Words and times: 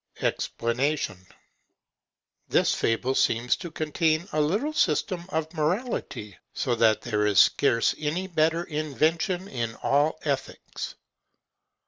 EXPLANATION.—This 0.21 2.73
fable 2.73 3.13
seems 3.13 3.55
to 3.57 3.69
contain 3.69 4.27
a 4.33 4.41
little 4.41 4.73
system 4.73 5.23
of 5.29 5.53
morality, 5.53 6.39
so 6.55 6.73
that 6.73 7.03
there 7.03 7.23
is 7.27 7.39
scarce 7.39 7.93
any 7.99 8.25
better 8.25 8.63
invention 8.63 9.47
in 9.47 9.75
all 9.83 10.17
ethics. 10.23 10.95